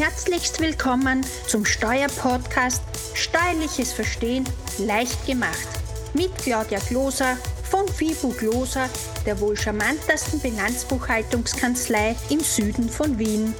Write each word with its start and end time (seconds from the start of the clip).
Herzlichst 0.00 0.62
willkommen 0.62 1.26
zum 1.46 1.66
Steuerpodcast 1.66 2.82
Steuerliches 3.14 3.92
Verstehen 3.92 4.44
leicht 4.78 5.26
gemacht 5.26 5.68
mit 6.14 6.34
Claudia 6.38 6.78
Gloser 6.88 7.36
von 7.64 7.86
FIBU 7.86 8.30
Gloser, 8.30 8.88
der 9.26 9.38
wohl 9.42 9.58
charmantesten 9.58 10.40
Bilanzbuchhaltungskanzlei 10.40 12.16
im 12.30 12.40
Süden 12.40 12.88
von 12.88 13.18
Wien. 13.18 13.52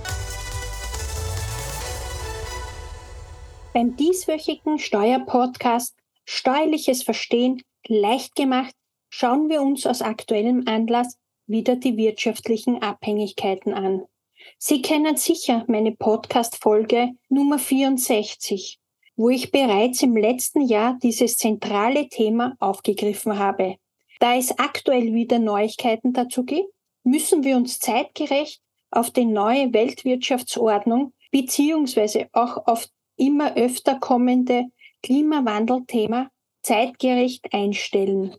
Beim 3.75 3.95
dieswöchigen 3.97 4.79
Steuerpodcast 4.79 5.95
Steuerliches 6.25 7.03
Verstehen 7.03 7.61
leicht 7.87 8.35
gemacht 8.35 8.75
schauen 9.11 9.51
wir 9.51 9.61
uns 9.61 9.85
aus 9.85 10.01
aktuellem 10.01 10.63
Anlass 10.65 11.19
wieder 11.47 11.77
die 11.77 11.99
wirtschaftlichen 11.99 12.81
Abhängigkeiten 12.81 13.75
an. 13.75 14.07
Sie 14.59 14.83
kennen 14.83 15.17
sicher 15.17 15.65
meine 15.69 15.93
Podcast-Folge 15.93 17.11
Nummer 17.29 17.59
64, 17.59 18.79
wo 19.17 19.31
ich 19.31 19.51
bereits 19.51 20.03
im 20.03 20.17
letzten 20.17 20.63
Jahr 20.63 20.99
dieses 21.03 21.37
zentrale 21.37 22.09
Thema 22.09 22.57
aufgegriffen 22.59 23.39
habe. 23.39 23.77
Da 24.19 24.37
es 24.37 24.59
aktuell 24.59 25.15
wieder 25.15 25.39
Neuigkeiten 25.39 26.13
dazu 26.13 26.45
gibt, 26.45 26.73
müssen 27.05 27.45
wir 27.45 27.57
uns 27.57 27.79
zeitgerecht 27.79 28.61
auf 28.91 29.11
die 29.11 29.25
neue 29.25 29.73
Weltwirtschaftsordnung 29.73 31.13
beziehungsweise 31.31 32.29
auch 32.33 32.67
auf 32.67 32.89
immer 33.17 33.57
öfter 33.57 33.99
kommende 33.99 34.67
Klimawandelthema 35.03 36.31
zeitgerecht 36.63 37.53
einstellen. 37.53 38.37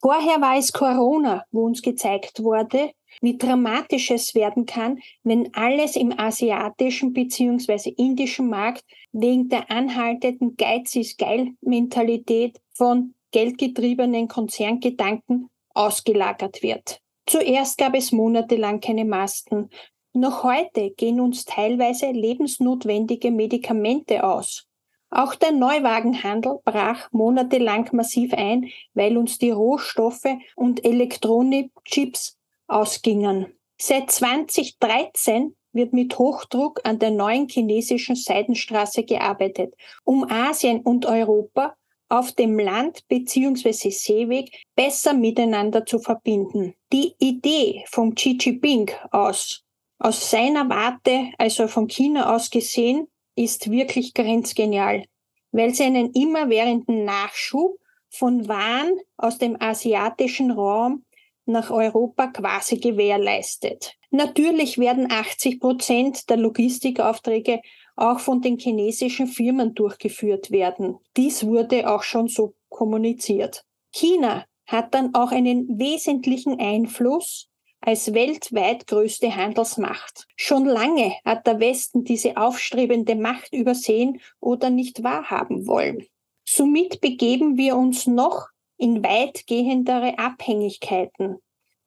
Vorher 0.00 0.40
war 0.40 0.56
es 0.56 0.72
Corona, 0.72 1.44
wo 1.50 1.64
uns 1.64 1.82
gezeigt 1.82 2.42
wurde, 2.42 2.92
wie 3.20 3.36
dramatisch 3.36 4.10
es 4.10 4.34
werden 4.34 4.66
kann, 4.66 5.00
wenn 5.22 5.52
alles 5.54 5.96
im 5.96 6.18
asiatischen 6.18 7.12
bzw. 7.12 7.90
indischen 7.96 8.48
Markt 8.48 8.84
wegen 9.12 9.48
der 9.48 9.70
anhaltenden 9.70 10.56
Geiz 10.56 10.94
ist 10.96 11.18
geil 11.18 11.52
Mentalität 11.60 12.60
von 12.74 13.14
geldgetriebenen 13.32 14.28
Konzerngedanken 14.28 15.50
ausgelagert 15.74 16.62
wird. 16.62 17.00
Zuerst 17.26 17.78
gab 17.78 17.94
es 17.94 18.12
monatelang 18.12 18.80
keine 18.80 19.04
Masken. 19.04 19.70
Noch 20.12 20.44
heute 20.44 20.90
gehen 20.90 21.20
uns 21.20 21.44
teilweise 21.44 22.10
lebensnotwendige 22.10 23.30
Medikamente 23.30 24.24
aus. 24.24 24.66
Auch 25.10 25.34
der 25.34 25.52
Neuwagenhandel 25.52 26.58
brach 26.64 27.10
monatelang 27.12 27.88
massiv 27.92 28.32
ein, 28.32 28.70
weil 28.94 29.16
uns 29.16 29.38
die 29.38 29.50
Rohstoffe 29.50 30.26
und 30.56 30.84
Elektronikchips 30.84 32.35
ausgingen. 32.66 33.52
Seit 33.78 34.10
2013 34.10 35.54
wird 35.72 35.92
mit 35.92 36.18
Hochdruck 36.18 36.80
an 36.84 36.98
der 36.98 37.10
neuen 37.10 37.48
chinesischen 37.48 38.16
Seidenstraße 38.16 39.04
gearbeitet, 39.04 39.74
um 40.04 40.24
Asien 40.30 40.80
und 40.80 41.06
Europa 41.06 41.76
auf 42.08 42.32
dem 42.32 42.58
Land 42.58 43.06
bzw. 43.08 43.90
Seeweg 43.90 44.50
besser 44.74 45.12
miteinander 45.12 45.84
zu 45.84 45.98
verbinden. 45.98 46.74
Die 46.92 47.14
Idee 47.18 47.84
vom 47.88 48.14
Xi 48.14 48.38
Jinping 48.40 48.90
aus, 49.10 49.64
aus 49.98 50.30
seiner 50.30 50.68
Warte, 50.68 51.30
also 51.38 51.68
von 51.68 51.88
China 51.88 52.34
aus 52.34 52.50
gesehen, 52.50 53.08
ist 53.34 53.70
wirklich 53.70 54.14
grenzgenial, 54.14 55.04
weil 55.52 55.74
sie 55.74 55.84
einen 55.84 56.12
immerwährenden 56.12 57.04
Nachschub 57.04 57.78
von 58.08 58.48
Waren 58.48 58.98
aus 59.16 59.38
dem 59.38 59.60
asiatischen 59.60 60.52
Raum 60.52 61.04
nach 61.46 61.70
Europa 61.70 62.28
quasi 62.28 62.78
gewährleistet. 62.78 63.94
Natürlich 64.10 64.78
werden 64.78 65.10
80 65.10 65.60
Prozent 65.60 66.30
der 66.30 66.36
Logistikaufträge 66.36 67.60
auch 67.96 68.20
von 68.20 68.42
den 68.42 68.58
chinesischen 68.58 69.26
Firmen 69.26 69.74
durchgeführt 69.74 70.50
werden. 70.50 70.98
Dies 71.16 71.46
wurde 71.46 71.88
auch 71.90 72.02
schon 72.02 72.28
so 72.28 72.54
kommuniziert. 72.68 73.64
China 73.92 74.44
hat 74.66 74.94
dann 74.94 75.14
auch 75.14 75.30
einen 75.30 75.78
wesentlichen 75.78 76.60
Einfluss 76.60 77.48
als 77.80 78.12
weltweit 78.12 78.86
größte 78.86 79.34
Handelsmacht. 79.34 80.26
Schon 80.36 80.64
lange 80.64 81.12
hat 81.24 81.46
der 81.46 81.60
Westen 81.60 82.04
diese 82.04 82.36
aufstrebende 82.36 83.14
Macht 83.14 83.52
übersehen 83.52 84.20
oder 84.40 84.70
nicht 84.70 85.02
wahrhaben 85.02 85.66
wollen. 85.66 86.04
Somit 86.44 87.00
begeben 87.00 87.56
wir 87.56 87.76
uns 87.76 88.06
noch 88.06 88.48
in 88.78 89.02
weitgehendere 89.02 90.18
Abhängigkeiten. 90.18 91.38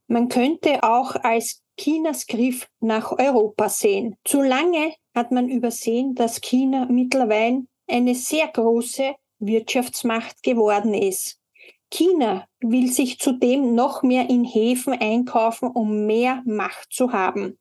Man 0.08 0.28
könnte 0.28 0.84
auch 0.84 1.16
als 1.16 1.62
Chinas 1.80 2.28
Griff 2.28 2.68
nach 2.80 3.12
Europa 3.12 3.70
sehen. 3.70 4.16
Zu 4.24 4.42
lange 4.42 4.94
hat 5.14 5.32
man 5.32 5.50
übersehen, 5.50 6.16
dass 6.16 6.42
China 6.42 6.88
mittlerweile 6.90 7.64
eine 7.88 8.16
sehr 8.16 8.48
große 8.48 9.16
Wirtschaftsmacht 9.40 10.44
geworden 10.44 10.94
ist. 10.94 11.40
China 11.92 12.46
will 12.60 12.92
sich 12.92 13.20
zudem 13.20 13.74
noch 13.74 14.04
mehr 14.04 14.30
in 14.30 14.44
Häfen 14.44 14.94
einkaufen, 14.94 15.70
um 15.70 16.06
mehr 16.06 16.44
Macht 16.46 16.92
zu 16.92 17.12
haben. 17.12 17.60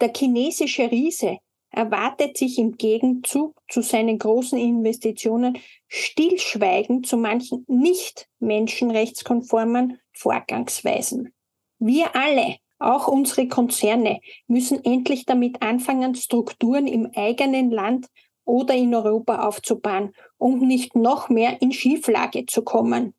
Der 0.00 0.12
chinesische 0.14 0.90
Riese 0.90 1.38
erwartet 1.78 2.36
sich 2.36 2.58
im 2.58 2.76
Gegenzug 2.76 3.54
zu 3.68 3.82
seinen 3.82 4.18
großen 4.18 4.58
Investitionen 4.58 5.58
stillschweigend 5.86 7.06
zu 7.06 7.16
manchen 7.16 7.64
nicht 7.68 8.28
menschenrechtskonformen 8.40 10.00
Vorgangsweisen. 10.12 11.32
Wir 11.78 12.16
alle, 12.16 12.56
auch 12.80 13.06
unsere 13.06 13.46
Konzerne, 13.46 14.20
müssen 14.48 14.84
endlich 14.84 15.24
damit 15.24 15.62
anfangen, 15.62 16.16
Strukturen 16.16 16.88
im 16.88 17.12
eigenen 17.14 17.70
Land 17.70 18.08
oder 18.44 18.74
in 18.74 18.92
Europa 18.92 19.46
aufzubauen, 19.46 20.12
um 20.36 20.58
nicht 20.66 20.96
noch 20.96 21.28
mehr 21.28 21.62
in 21.62 21.70
Schieflage 21.70 22.46
zu 22.46 22.62
kommen. 22.62 23.14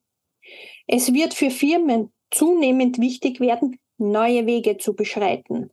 Es 0.85 1.13
wird 1.13 1.33
für 1.33 1.49
Firmen 1.49 2.11
zunehmend 2.29 2.99
wichtig 2.99 3.39
werden, 3.39 3.79
neue 3.97 4.45
Wege 4.45 4.77
zu 4.77 4.95
beschreiten. 4.95 5.71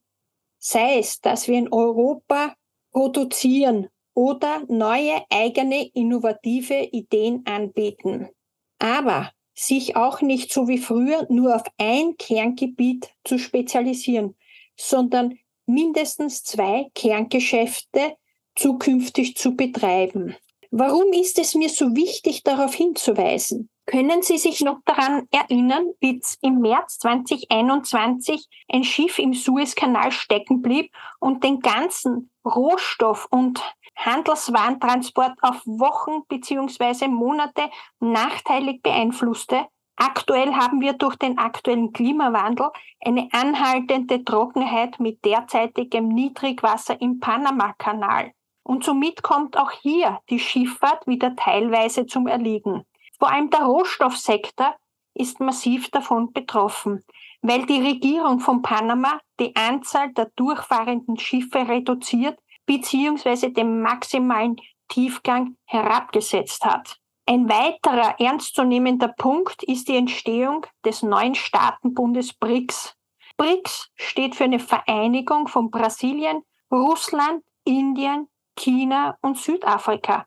Sei 0.58 1.00
es, 1.00 1.20
dass 1.20 1.48
wir 1.48 1.58
in 1.58 1.72
Europa 1.72 2.54
produzieren 2.96 3.88
oder 4.14 4.62
neue 4.68 5.22
eigene 5.28 5.86
innovative 5.92 6.88
Ideen 6.92 7.44
anbieten. 7.44 8.30
Aber 8.78 9.32
sich 9.54 9.96
auch 9.96 10.22
nicht 10.22 10.50
so 10.50 10.66
wie 10.66 10.78
früher 10.78 11.26
nur 11.28 11.56
auf 11.56 11.64
ein 11.76 12.16
Kerngebiet 12.16 13.10
zu 13.22 13.38
spezialisieren, 13.38 14.34
sondern 14.78 15.38
mindestens 15.66 16.42
zwei 16.42 16.86
Kerngeschäfte 16.94 18.16
zukünftig 18.54 19.36
zu 19.36 19.54
betreiben. 19.56 20.34
Warum 20.70 21.12
ist 21.12 21.38
es 21.38 21.54
mir 21.54 21.68
so 21.68 21.94
wichtig, 21.94 22.44
darauf 22.44 22.74
hinzuweisen? 22.74 23.68
Können 23.86 24.22
Sie 24.22 24.36
sich 24.36 24.62
noch 24.62 24.80
daran 24.84 25.28
erinnern, 25.30 25.92
wie 26.00 26.20
im 26.42 26.58
März 26.58 26.98
2021 26.98 28.48
ein 28.68 28.82
Schiff 28.82 29.20
im 29.20 29.32
Suezkanal 29.32 30.10
stecken 30.10 30.60
blieb 30.60 30.92
und 31.20 31.44
den 31.44 31.60
ganzen 31.60 32.30
Rohstoff- 32.44 33.28
und 33.30 33.62
Handelswarentransport 33.94 35.38
auf 35.40 35.62
Wochen 35.66 36.24
bzw. 36.28 37.06
Monate 37.06 37.70
nachteilig 38.00 38.82
beeinflusste? 38.82 39.66
Aktuell 39.94 40.52
haben 40.54 40.80
wir 40.80 40.92
durch 40.92 41.16
den 41.16 41.38
aktuellen 41.38 41.92
Klimawandel 41.92 42.70
eine 43.02 43.28
anhaltende 43.32 44.24
Trockenheit 44.24 44.98
mit 44.98 45.24
derzeitigem 45.24 46.08
Niedrigwasser 46.08 47.00
im 47.00 47.20
Panamakanal. 47.20 48.32
Und 48.64 48.82
somit 48.82 49.22
kommt 49.22 49.56
auch 49.56 49.70
hier 49.70 50.18
die 50.28 50.40
Schifffahrt 50.40 51.06
wieder 51.06 51.36
teilweise 51.36 52.04
zum 52.06 52.26
Erliegen. 52.26 52.84
Vor 53.18 53.30
allem 53.30 53.50
der 53.50 53.62
Rohstoffsektor 53.62 54.76
ist 55.14 55.40
massiv 55.40 55.90
davon 55.90 56.32
betroffen, 56.32 57.02
weil 57.40 57.64
die 57.66 57.80
Regierung 57.80 58.40
von 58.40 58.62
Panama 58.62 59.20
die 59.40 59.54
Anzahl 59.56 60.12
der 60.12 60.30
durchfahrenden 60.36 61.18
Schiffe 61.18 61.66
reduziert 61.66 62.38
bzw. 62.66 63.50
den 63.50 63.80
maximalen 63.80 64.56
Tiefgang 64.88 65.56
herabgesetzt 65.64 66.64
hat. 66.64 66.98
Ein 67.26 67.48
weiterer 67.48 68.20
ernstzunehmender 68.20 69.08
Punkt 69.08 69.62
ist 69.64 69.88
die 69.88 69.96
Entstehung 69.96 70.66
des 70.84 71.02
neuen 71.02 71.34
Staatenbundes 71.34 72.34
BRICS. 72.34 72.94
BRICS 73.36 73.90
steht 73.96 74.36
für 74.36 74.44
eine 74.44 74.60
Vereinigung 74.60 75.48
von 75.48 75.70
Brasilien, 75.70 76.42
Russland, 76.70 77.42
Indien, 77.64 78.28
China 78.56 79.16
und 79.22 79.38
Südafrika 79.38 80.26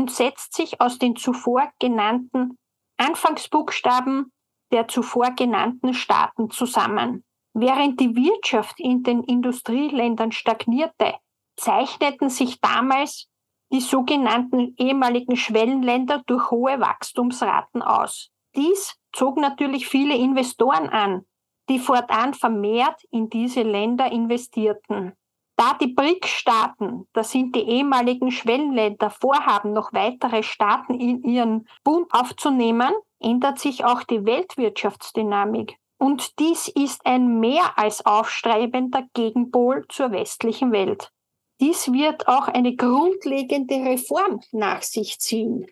und 0.00 0.10
setzt 0.10 0.54
sich 0.54 0.80
aus 0.80 0.98
den 0.98 1.14
zuvor 1.14 1.70
genannten 1.78 2.56
Anfangsbuchstaben 2.96 4.32
der 4.72 4.88
zuvor 4.88 5.32
genannten 5.32 5.92
Staaten 5.92 6.48
zusammen. 6.50 7.22
Während 7.52 8.00
die 8.00 8.16
Wirtschaft 8.16 8.80
in 8.80 9.02
den 9.02 9.22
Industrieländern 9.22 10.32
stagnierte, 10.32 11.16
zeichneten 11.56 12.30
sich 12.30 12.60
damals 12.62 13.28
die 13.70 13.80
sogenannten 13.80 14.74
ehemaligen 14.78 15.36
Schwellenländer 15.36 16.22
durch 16.26 16.50
hohe 16.50 16.80
Wachstumsraten 16.80 17.82
aus. 17.82 18.30
Dies 18.56 18.96
zog 19.12 19.36
natürlich 19.36 19.86
viele 19.86 20.16
Investoren 20.16 20.88
an, 20.88 21.26
die 21.68 21.78
fortan 21.78 22.32
vermehrt 22.32 23.02
in 23.10 23.28
diese 23.28 23.62
Länder 23.62 24.10
investierten. 24.10 25.12
Da 25.60 25.74
die 25.74 25.88
BRIC-Staaten, 25.88 27.06
das 27.12 27.32
sind 27.32 27.54
die 27.54 27.68
ehemaligen 27.68 28.30
Schwellenländer, 28.30 29.10
vorhaben, 29.10 29.74
noch 29.74 29.92
weitere 29.92 30.42
Staaten 30.42 30.94
in 30.94 31.22
ihren 31.22 31.68
Bund 31.84 32.06
aufzunehmen, 32.14 32.94
ändert 33.18 33.58
sich 33.58 33.84
auch 33.84 34.02
die 34.02 34.24
Weltwirtschaftsdynamik. 34.24 35.76
Und 35.98 36.38
dies 36.38 36.68
ist 36.68 37.04
ein 37.04 37.40
mehr 37.40 37.78
als 37.78 38.06
aufstrebender 38.06 39.06
Gegenpol 39.12 39.84
zur 39.90 40.12
westlichen 40.12 40.72
Welt. 40.72 41.12
Dies 41.60 41.92
wird 41.92 42.26
auch 42.26 42.48
eine 42.48 42.74
grundlegende 42.74 43.74
Reform 43.84 44.40
nach 44.52 44.80
sich 44.80 45.18
ziehen. 45.18 45.66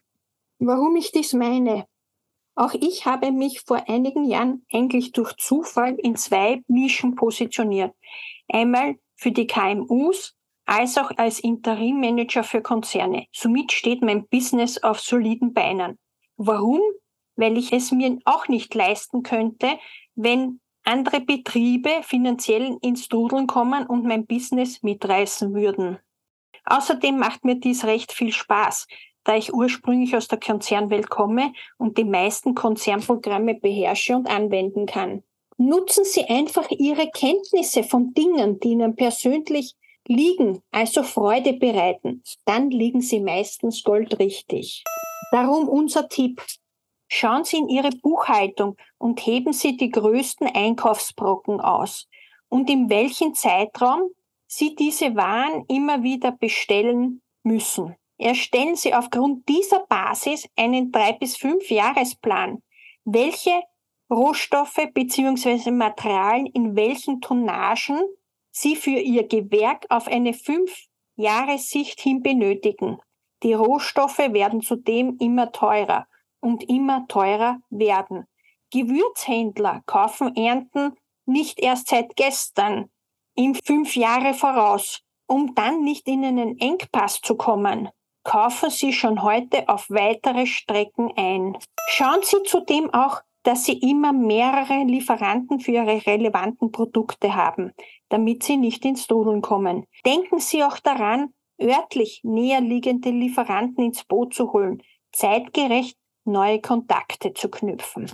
Warum 0.58 0.96
ich 0.96 1.12
dies 1.12 1.32
meine? 1.32 1.86
Auch 2.54 2.74
ich 2.74 3.06
habe 3.06 3.32
mich 3.32 3.62
vor 3.62 3.88
einigen 3.88 4.26
Jahren 4.26 4.66
eigentlich 4.70 5.12
durch 5.12 5.34
Zufall 5.38 5.94
in 5.94 6.14
zwei 6.16 6.62
Nischen 6.66 7.14
positioniert. 7.14 7.94
Einmal 8.48 8.98
für 9.18 9.32
die 9.32 9.46
KMUs 9.46 10.34
als 10.64 10.96
auch 10.96 11.10
als 11.16 11.40
Interimmanager 11.40 12.44
für 12.44 12.62
Konzerne. 12.62 13.26
Somit 13.32 13.72
steht 13.72 14.02
mein 14.02 14.26
Business 14.28 14.82
auf 14.82 15.00
soliden 15.00 15.52
Beinen. 15.52 15.98
Warum? 16.36 16.80
Weil 17.36 17.56
ich 17.58 17.72
es 17.72 17.90
mir 17.90 18.18
auch 18.24 18.48
nicht 18.48 18.74
leisten 18.74 19.22
könnte, 19.22 19.78
wenn 20.14 20.60
andere 20.84 21.20
Betriebe 21.20 21.90
finanziell 22.02 22.78
ins 22.82 23.08
Trudeln 23.08 23.46
kommen 23.46 23.86
und 23.86 24.04
mein 24.04 24.26
Business 24.26 24.82
mitreißen 24.82 25.54
würden. 25.54 25.98
Außerdem 26.64 27.18
macht 27.18 27.44
mir 27.44 27.56
dies 27.56 27.84
recht 27.84 28.12
viel 28.12 28.32
Spaß, 28.32 28.86
da 29.24 29.36
ich 29.36 29.52
ursprünglich 29.52 30.16
aus 30.16 30.28
der 30.28 30.40
Konzernwelt 30.40 31.08
komme 31.08 31.52
und 31.76 31.98
die 31.98 32.04
meisten 32.04 32.54
Konzernprogramme 32.54 33.54
beherrsche 33.54 34.16
und 34.16 34.28
anwenden 34.28 34.86
kann. 34.86 35.22
Nutzen 35.60 36.04
Sie 36.04 36.24
einfach 36.24 36.70
Ihre 36.70 37.10
Kenntnisse 37.10 37.82
von 37.82 38.14
Dingen, 38.14 38.60
die 38.60 38.68
Ihnen 38.68 38.94
persönlich 38.94 39.74
liegen, 40.06 40.62
also 40.70 41.02
Freude 41.02 41.52
bereiten. 41.52 42.22
Dann 42.44 42.70
liegen 42.70 43.00
Sie 43.00 43.18
meistens 43.18 43.82
goldrichtig. 43.82 44.84
Darum 45.32 45.68
unser 45.68 46.08
Tipp. 46.08 46.40
Schauen 47.08 47.42
Sie 47.42 47.56
in 47.56 47.68
Ihre 47.68 47.90
Buchhaltung 47.90 48.76
und 48.98 49.18
heben 49.26 49.52
Sie 49.52 49.76
die 49.76 49.90
größten 49.90 50.46
Einkaufsbrocken 50.46 51.60
aus 51.60 52.06
und 52.48 52.70
in 52.70 52.88
welchem 52.88 53.34
Zeitraum 53.34 54.02
Sie 54.46 54.76
diese 54.76 55.16
Waren 55.16 55.64
immer 55.66 56.04
wieder 56.04 56.30
bestellen 56.30 57.20
müssen. 57.42 57.96
Erstellen 58.16 58.76
Sie 58.76 58.94
aufgrund 58.94 59.48
dieser 59.48 59.80
Basis 59.86 60.48
einen 60.54 60.92
drei 60.92 61.14
bis 61.14 61.36
fünf 61.36 61.68
Jahresplan. 61.68 62.62
Welche 63.04 63.62
Rohstoffe 64.10 64.88
bzw. 64.94 65.70
Materialien 65.70 66.46
in 66.46 66.76
welchen 66.76 67.20
Tonnagen 67.20 68.00
Sie 68.50 68.74
für 68.74 68.98
Ihr 68.98 69.28
Gewerk 69.28 69.84
auf 69.90 70.08
eine 70.08 70.32
fünf 70.32 70.86
Jahressicht 71.16 72.00
hin 72.00 72.22
benötigen. 72.22 72.98
Die 73.42 73.52
Rohstoffe 73.52 74.18
werden 74.18 74.62
zudem 74.62 75.16
immer 75.20 75.52
teurer 75.52 76.06
und 76.40 76.68
immer 76.68 77.06
teurer 77.08 77.60
werden. 77.70 78.26
Gewürzhändler 78.70 79.82
kaufen 79.86 80.34
Ernten 80.36 80.96
nicht 81.26 81.60
erst 81.60 81.88
seit 81.88 82.16
gestern 82.16 82.90
im 83.34 83.54
fünf 83.54 83.94
Jahre 83.94 84.34
voraus, 84.34 85.02
um 85.26 85.54
dann 85.54 85.84
nicht 85.84 86.08
in 86.08 86.24
einen 86.24 86.58
Engpass 86.58 87.20
zu 87.20 87.36
kommen. 87.36 87.90
Kaufen 88.24 88.70
Sie 88.70 88.92
schon 88.92 89.22
heute 89.22 89.68
auf 89.68 89.88
weitere 89.88 90.46
Strecken 90.46 91.12
ein. 91.16 91.56
Schauen 91.88 92.22
Sie 92.22 92.42
zudem 92.44 92.92
auch, 92.92 93.22
dass 93.42 93.64
Sie 93.64 93.78
immer 93.78 94.12
mehrere 94.12 94.84
Lieferanten 94.84 95.60
für 95.60 95.72
Ihre 95.72 96.06
relevanten 96.06 96.72
Produkte 96.72 97.34
haben, 97.34 97.72
damit 98.08 98.42
Sie 98.42 98.56
nicht 98.56 98.84
ins 98.84 99.06
Trudeln 99.06 99.42
kommen. 99.42 99.84
Denken 100.04 100.38
Sie 100.40 100.64
auch 100.64 100.78
daran, 100.78 101.32
örtlich 101.60 102.20
näher 102.24 102.60
liegende 102.60 103.10
Lieferanten 103.10 103.84
ins 103.84 104.04
Boot 104.04 104.34
zu 104.34 104.52
holen, 104.52 104.82
zeitgerecht 105.12 105.96
neue 106.24 106.60
Kontakte 106.60 107.32
zu 107.32 107.48
knüpfen. 107.48 108.10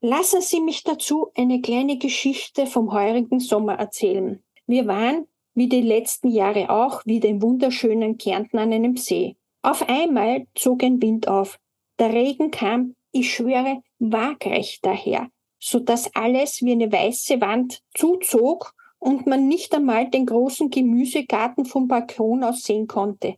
Lassen 0.00 0.40
Sie 0.40 0.60
mich 0.60 0.84
dazu 0.84 1.30
eine 1.34 1.60
kleine 1.60 1.98
Geschichte 1.98 2.66
vom 2.66 2.92
heurigen 2.92 3.40
Sommer 3.40 3.74
erzählen. 3.74 4.42
Wir 4.66 4.86
waren, 4.86 5.26
wie 5.54 5.68
die 5.68 5.80
letzten 5.80 6.28
Jahre 6.28 6.68
auch, 6.70 7.04
wieder 7.06 7.28
im 7.28 7.40
wunderschönen 7.40 8.18
Kärnten 8.18 8.58
an 8.58 8.72
einem 8.72 8.96
See. 8.96 9.36
Auf 9.62 9.88
einmal 9.88 10.46
zog 10.54 10.82
ein 10.84 11.00
Wind 11.00 11.28
auf. 11.28 11.58
Der 11.98 12.12
Regen 12.12 12.50
kam, 12.50 12.94
ich 13.10 13.34
schwöre, 13.34 13.82
waagrecht 13.98 14.84
daher, 14.84 15.28
so 15.58 15.80
dass 15.80 16.14
alles 16.14 16.62
wie 16.62 16.72
eine 16.72 16.90
weiße 16.90 17.40
Wand 17.40 17.82
zuzog 17.94 18.74
und 18.98 19.26
man 19.26 19.48
nicht 19.48 19.74
einmal 19.74 20.10
den 20.10 20.26
großen 20.26 20.70
Gemüsegarten 20.70 21.64
vom 21.64 21.88
Balkon 21.88 22.44
aus 22.44 22.62
sehen 22.62 22.86
konnte. 22.86 23.36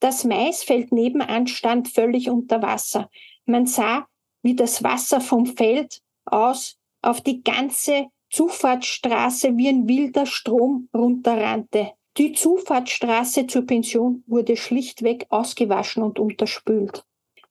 Das 0.00 0.24
Maisfeld 0.24 0.92
nebenan 0.92 1.46
stand 1.46 1.88
völlig 1.88 2.28
unter 2.28 2.62
Wasser. 2.62 3.10
Man 3.46 3.66
sah, 3.66 4.06
wie 4.42 4.54
das 4.54 4.82
Wasser 4.82 5.20
vom 5.20 5.46
Feld 5.46 6.02
aus 6.24 6.78
auf 7.02 7.20
die 7.20 7.42
ganze 7.42 8.06
Zufahrtsstraße 8.30 9.56
wie 9.56 9.68
ein 9.68 9.88
wilder 9.88 10.26
Strom 10.26 10.88
runterrannte. 10.94 11.92
Die 12.16 12.32
Zufahrtsstraße 12.32 13.46
zur 13.46 13.66
Pension 13.66 14.22
wurde 14.26 14.56
schlichtweg 14.56 15.26
ausgewaschen 15.30 16.02
und 16.02 16.18
unterspült. 16.18 17.04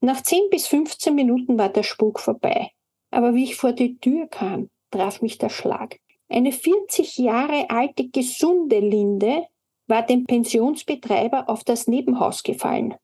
Nach 0.06 0.22
10 0.22 0.50
bis 0.52 0.68
15 0.68 1.16
Minuten 1.16 1.58
war 1.58 1.70
der 1.70 1.84
Spuk 1.84 2.20
vorbei. 2.20 2.72
Aber 3.10 3.36
wie 3.36 3.46
ich 3.46 3.56
vor 3.56 3.72
die 3.72 4.00
Tür 4.00 4.28
kam, 4.28 4.70
traf 4.92 5.22
mich 5.22 5.38
der 5.38 5.48
Schlag. 5.48 5.98
Eine 6.28 6.52
40 6.52 7.20
Jahre 7.20 7.70
alte 7.70 8.10
gesunde 8.10 8.80
Linde 8.80 9.46
war 9.88 10.06
dem 10.06 10.26
Pensionsbetreiber 10.26 11.48
auf 11.48 11.64
das 11.64 11.88
Nebenhaus 11.88 12.44
gefallen. 12.44 12.96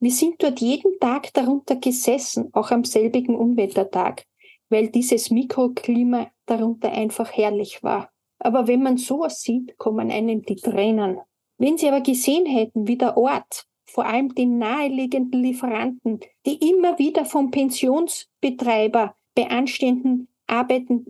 Wir 0.00 0.10
sind 0.10 0.42
dort 0.42 0.60
jeden 0.60 0.98
Tag 0.98 1.32
darunter 1.34 1.76
gesessen, 1.76 2.48
auch 2.52 2.72
am 2.72 2.82
selbigen 2.82 3.36
Unwettertag, 3.36 4.24
weil 4.70 4.88
dieses 4.88 5.30
Mikroklima 5.30 6.32
darunter 6.46 6.90
einfach 6.90 7.30
herrlich 7.30 7.84
war. 7.84 8.10
Aber 8.40 8.66
wenn 8.66 8.82
man 8.82 8.96
sowas 8.96 9.40
sieht, 9.42 9.78
kommen 9.78 10.10
einem 10.10 10.42
die 10.42 10.56
Tränen. 10.56 11.20
Wenn 11.58 11.78
Sie 11.78 11.86
aber 11.86 12.00
gesehen 12.00 12.46
hätten, 12.46 12.88
wie 12.88 12.98
der 12.98 13.16
Ort, 13.16 13.68
vor 13.92 14.06
allem 14.06 14.34
die 14.34 14.46
naheliegenden 14.46 15.42
Lieferanten, 15.42 16.20
die 16.46 16.70
immer 16.70 16.98
wieder 16.98 17.24
vom 17.24 17.50
Pensionsbetreiber 17.50 19.14
bei 19.34 19.50
anstehenden 19.50 20.28
Arbeiten 20.46 21.06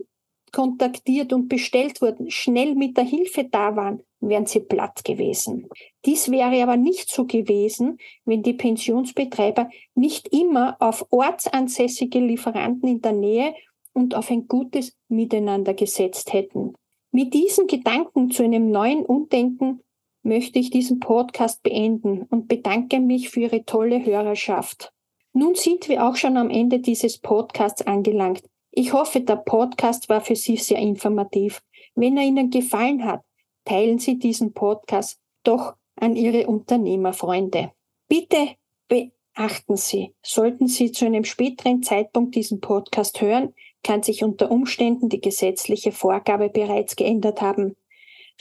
kontaktiert 0.51 1.31
und 1.31 1.47
bestellt 1.47 2.01
wurden, 2.01 2.29
schnell 2.29 2.75
mit 2.75 2.97
der 2.97 3.05
Hilfe 3.05 3.45
da 3.45 3.75
waren, 3.75 4.03
wären 4.19 4.45
sie 4.45 4.59
platt 4.59 5.03
gewesen. 5.05 5.69
Dies 6.05 6.29
wäre 6.29 6.61
aber 6.61 6.77
nicht 6.77 7.09
so 7.09 7.25
gewesen, 7.25 7.99
wenn 8.25 8.43
die 8.43 8.53
Pensionsbetreiber 8.53 9.69
nicht 9.95 10.27
immer 10.33 10.75
auf 10.79 11.05
ortsansässige 11.09 12.19
Lieferanten 12.19 12.89
in 12.89 13.01
der 13.01 13.13
Nähe 13.13 13.53
und 13.93 14.15
auf 14.15 14.29
ein 14.29 14.47
gutes 14.47 14.97
Miteinander 15.07 15.73
gesetzt 15.73 16.33
hätten. 16.33 16.73
Mit 17.11 17.33
diesen 17.33 17.67
Gedanken 17.67 18.31
zu 18.31 18.43
einem 18.43 18.71
neuen 18.71 19.05
Umdenken 19.05 19.81
möchte 20.23 20.59
ich 20.59 20.69
diesen 20.69 20.99
Podcast 20.99 21.63
beenden 21.63 22.23
und 22.23 22.47
bedanke 22.47 22.99
mich 22.99 23.29
für 23.29 23.41
Ihre 23.41 23.65
tolle 23.65 24.05
Hörerschaft. 24.05 24.93
Nun 25.33 25.55
sind 25.55 25.87
wir 25.87 26.05
auch 26.05 26.15
schon 26.15 26.37
am 26.37 26.49
Ende 26.49 26.79
dieses 26.79 27.17
Podcasts 27.17 27.81
angelangt. 27.81 28.43
Ich 28.71 28.93
hoffe, 28.93 29.21
der 29.21 29.37
Podcast 29.37 30.09
war 30.09 30.21
für 30.21 30.35
Sie 30.35 30.57
sehr 30.57 30.79
informativ. 30.79 31.61
Wenn 31.95 32.17
er 32.17 32.23
Ihnen 32.23 32.49
gefallen 32.49 33.05
hat, 33.05 33.21
teilen 33.65 33.99
Sie 33.99 34.19
diesen 34.19 34.53
Podcast 34.53 35.19
doch 35.43 35.75
an 35.95 36.15
Ihre 36.15 36.47
Unternehmerfreunde. 36.47 37.71
Bitte 38.07 38.55
beachten 38.87 39.77
Sie, 39.77 40.13
sollten 40.21 40.67
Sie 40.67 40.91
zu 40.91 41.05
einem 41.05 41.23
späteren 41.23 41.83
Zeitpunkt 41.83 42.35
diesen 42.35 42.59
Podcast 42.59 43.21
hören, 43.21 43.53
kann 43.83 44.03
sich 44.03 44.23
unter 44.23 44.51
Umständen 44.51 45.09
die 45.09 45.21
gesetzliche 45.21 45.91
Vorgabe 45.91 46.49
bereits 46.49 46.95
geändert 46.95 47.41
haben. 47.41 47.75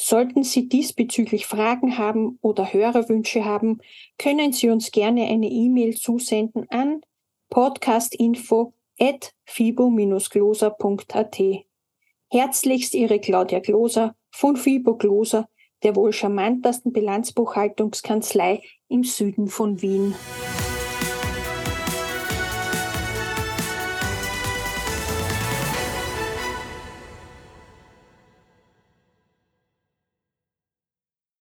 Sollten 0.02 0.44
Sie 0.44 0.66
diesbezüglich 0.66 1.44
Fragen 1.44 1.98
haben 1.98 2.38
oder 2.40 2.72
Hörerwünsche 2.72 3.44
haben, 3.44 3.80
können 4.16 4.50
Sie 4.50 4.70
uns 4.70 4.92
gerne 4.92 5.26
eine 5.26 5.50
E-Mail 5.50 5.94
zusenden 5.94 6.66
an 6.70 7.02
podcastinfo 7.50 8.72
at 8.98 9.34
fibo-gloser.at. 9.44 11.42
Herzlichst 12.30 12.94
Ihre 12.94 13.18
Claudia 13.20 13.58
Gloser 13.58 14.16
von 14.30 14.56
Fibo 14.56 14.96
Gloser, 14.96 15.50
der 15.82 15.94
wohl 15.96 16.14
charmantesten 16.14 16.94
Bilanzbuchhaltungskanzlei 16.94 18.62
im 18.88 19.04
Süden 19.04 19.48
von 19.48 19.82
Wien. 19.82 20.14